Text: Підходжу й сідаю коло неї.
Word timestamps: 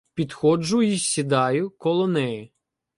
Підходжу 0.13 0.81
й 0.81 0.99
сідаю 0.99 1.69
коло 1.71 2.07
неї. 2.07 2.53